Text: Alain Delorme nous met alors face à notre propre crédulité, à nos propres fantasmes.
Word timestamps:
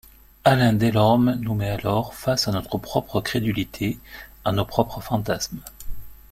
Alain 0.45 0.73
Delorme 0.73 1.35
nous 1.35 1.53
met 1.53 1.69
alors 1.69 2.15
face 2.15 2.47
à 2.47 2.51
notre 2.51 2.79
propre 2.79 3.21
crédulité, 3.21 3.99
à 4.43 4.51
nos 4.51 4.65
propres 4.65 4.99
fantasmes. 4.99 5.59